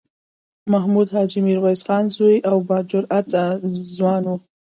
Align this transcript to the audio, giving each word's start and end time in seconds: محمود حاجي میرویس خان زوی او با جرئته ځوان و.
محمود 0.71 1.07
حاجي 1.15 1.39
میرویس 1.47 1.81
خان 1.87 2.05
زوی 2.15 2.35
او 2.49 2.57
با 2.67 2.77
جرئته 2.89 3.43
ځوان 3.95 4.23
و. 4.27 4.33